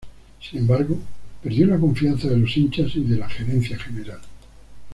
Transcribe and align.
Sin 0.41 0.57
embargo, 0.61 0.97
perdió 1.43 1.67
la 1.67 1.77
confianza 1.77 2.27
de 2.27 2.37
los 2.39 2.57
hinchas 2.57 2.95
y 2.95 3.03
de 3.03 3.17
la 3.19 3.29
gerencia 3.29 3.77
general. 3.77 4.19